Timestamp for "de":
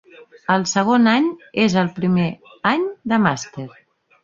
3.15-3.23